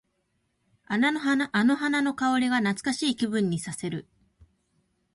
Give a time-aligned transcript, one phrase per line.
[0.87, 4.07] あの花の香りが懐かしい気分にさせる。